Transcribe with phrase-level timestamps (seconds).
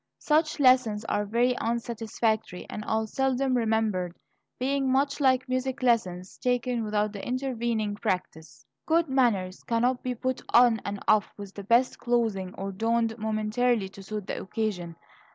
[0.17, 4.17] Such lessons are very unsatisfactory, and are seldom remembered,
[4.57, 8.65] being much like music lessons taken without the intervening practise.
[8.87, 13.89] Good manners cannot be put on and off with the best clothing, or donned momentarily
[13.89, 14.95] to suit the occasion.